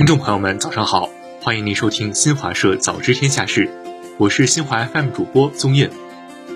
[0.00, 1.10] 听众朋友们，早上好，
[1.42, 3.70] 欢迎您收听新华社早知天下事，
[4.16, 5.90] 我是新华 FM 主播宗印。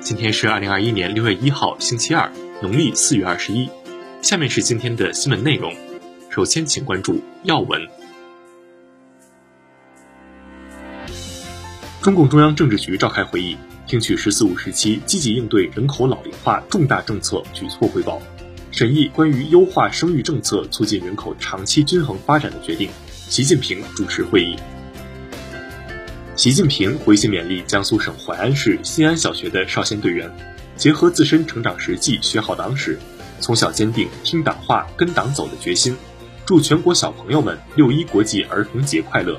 [0.01, 3.69] 今天是二零二一年六月一号，星期二，农历四月二十一。
[4.22, 5.75] 下面是今天的新闻内容，
[6.30, 7.82] 首先请关注要闻。
[12.00, 18.22] 中共中央政治局召开会议，听取“十四五”时期积极应对人口老龄化重大政策举措汇报，
[18.70, 22.89] 审议关于优化生育政策、促进人口长期均衡发展的决定。
[23.29, 24.55] 习近平主持会议。
[26.37, 30.31] 习近平回信勉励江苏省淮安市新安小学的少先队员，
[30.77, 32.98] 结合自身成长实际学好党史，
[33.41, 35.97] 从小坚定听党话、跟党走的决心，
[36.45, 39.34] 祝全国小朋友们六一国际儿童节快乐。《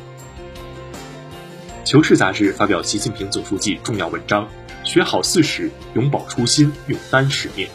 [1.86, 4.50] 求是》杂志发表习近平总书记重要文章：
[4.84, 7.68] 学好四史，永葆初心，永担使命。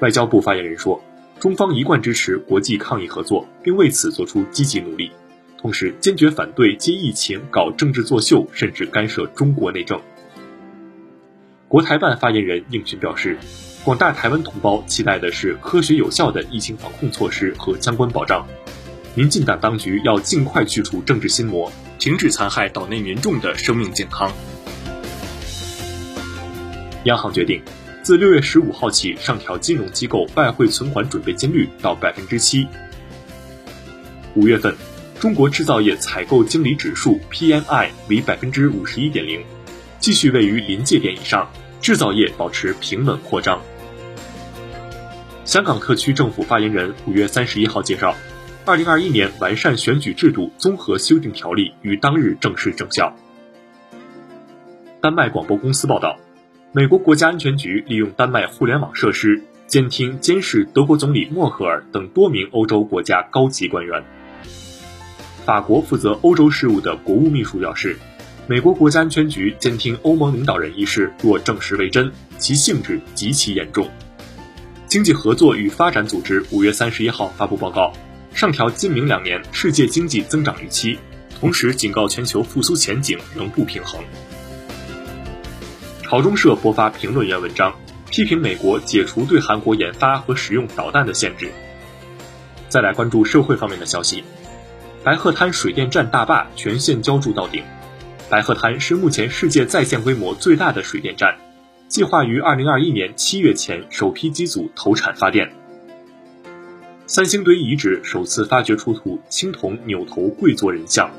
[0.00, 1.02] 外交部发言人说。
[1.42, 5.10] 中方一贯支持国际抗疫合作，并为此做出积极努力，
[5.58, 10.00] 同时坚决反对借疫情搞政治作秀，甚至干涉中国内政。
[11.66, 13.36] 国台办发言人应群表示，
[13.84, 18.46] 广大台湾同胞期待的是科学有效的疫情防控措施和相关保障，
[19.16, 24.30] 民进党当局要尽快去除政治心魔，停止残害岛内民众的生命健康。
[27.02, 27.60] 央行决定。
[28.02, 32.66] 自六月十五号起，上调金融机构外汇存款准备金率到百分之七。
[34.34, 34.74] 五月份，
[35.20, 39.44] 中国制造业采购经理指数 PMI 为百分之五十一点零，
[40.00, 41.48] 继续位于临界点以上，
[41.80, 43.62] 制造业保持平稳扩张。
[45.44, 48.16] 香港特区政府发言人五月三十一号介绍，
[48.64, 53.16] 二零二一年完善选举制度综合修订条例于当日正式生效。
[55.00, 56.18] 丹麦广播公司报道。
[56.74, 64.02] 美国国家安全局利用丹麦互联网设施监听、监视德国总理默克尔等多名欧洲国家高级官员。
[65.44, 67.98] 法国负责欧洲事务的国务秘书表示，
[68.46, 73.86] 美国国家安全局监听欧盟领导人一事若证实为真，其性质极其严重。
[74.86, 77.92] 经济合作与发展组织五月三十一号发布报告，
[78.32, 80.98] 上调今明两年世界经济增长预期，
[81.38, 84.02] 同时警告全球复苏前景仍不平衡。
[86.12, 87.74] 朝中社播发评论员文章，
[88.10, 91.50] 批评美国解除对韩国研发和使用导弹的限制。
[92.68, 94.22] 再来关注社会方面的消息，
[95.02, 97.64] 白鹤滩水电站大坝全线浇筑到顶。
[98.28, 101.34] 白鹤滩是目前世界在建规模最大的水电站，
[101.88, 105.50] 计划于二零二一年七月前首批机组投产发电。
[107.06, 111.10] 三星堆遗址首次发掘出土青铜扭头跪坐人像。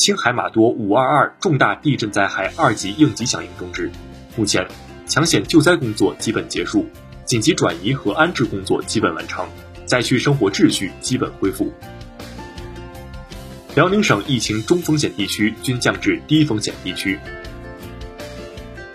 [0.00, 3.90] 青海玛多五二二重大地震灾害二级应急响应终止，
[4.34, 4.66] 目前
[5.06, 6.86] 抢险救灾工作基本结束，
[7.26, 9.46] 紧急转移和安置工作基本完成，
[9.84, 11.70] 灾区生活秩序基本恢复。
[13.74, 17.18] 辽宁省疫情中风险地区均降至低风险地区。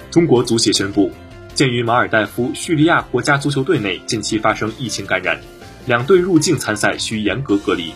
[0.10, 1.12] 中国足协宣布，
[1.54, 5.40] 鉴于马尔代夫、叙利亚国家足球队内近期发生疫情感染，
[5.86, 7.94] 两队入境参赛需严格隔离，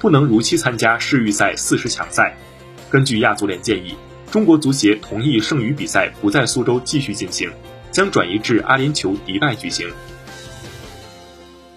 [0.00, 2.36] 不能如期参加世预赛四十强赛。
[2.90, 3.94] 根据亚足联建议，
[4.30, 7.50] 中国足协同意剩余比赛不在苏州继续进行，
[7.90, 9.88] 将转移至阿联酋迪拜举行。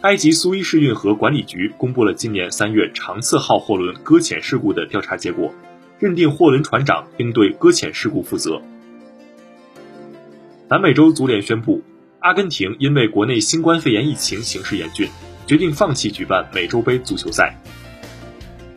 [0.01, 5.53] 埃及苏伊士运河管理局公布了今年三月长次号货轮搁浅事故的调查结果，
[5.99, 8.61] 认定货轮船长应对搁浅事故负责。
[10.69, 11.83] 南美洲足联宣布，
[12.19, 15.09] 阿根廷因为国内新冠肺炎疫情形势严峻，
[15.45, 17.55] 决定放弃举办美洲杯足球赛。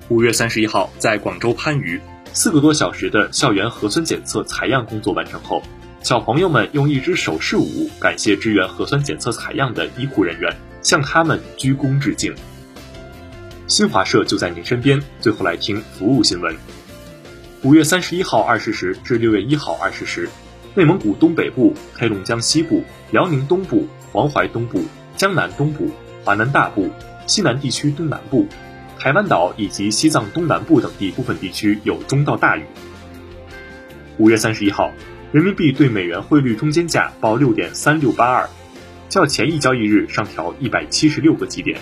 [0.09, 2.01] 五月三十一号，在广州番禺。
[2.37, 5.63] 四个多小时的校园核酸检测采样工作完成后，
[6.03, 10.53] 小朋友们用一支手势舞感谢支援核酸检测采样的医护人员，
[10.83, 12.35] 向他们鞠躬致敬。
[13.69, 15.01] 新华社就在您身边。
[15.21, 16.57] 最后来听服务新闻。
[17.63, 20.29] 五月三十一号二十时至六月一号二十时，
[20.75, 24.83] 内蒙古东北部、黑龙江西部、辽宁东部、黄淮东部、
[25.17, 25.89] 江南东部、
[26.25, 26.91] 华南大部、
[27.29, 28.49] 西南地区东南部。
[29.05, 32.65] 台湾岛以及西藏东南部等地部分地区有中到大雨。
[34.17, 34.93] 五月三十一号，
[35.31, 38.49] 人民币对美元汇率中间价报六点三六八二，
[39.11, 41.79] 较前一交易日上调一百七十六个基点。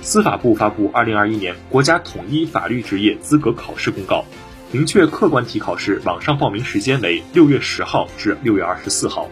[0.00, 4.24] 司法部发布二零二一年国家统一法律职业资格考试公告，
[4.72, 9.30] 明确客观题考试网上报名时间为六月十号至六月二十四号。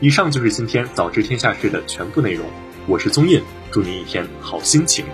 [0.00, 2.44] 以上就是今天早知天下事的全部内容，
[2.88, 5.04] 我是宗印，祝您一天好心情。